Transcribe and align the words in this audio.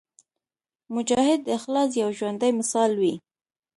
مجاهد 0.95 1.39
د 1.43 1.47
اخلاص 1.59 1.89
یو 2.01 2.09
ژوندی 2.17 2.51
مثال 2.59 2.91
وي. 3.01 3.13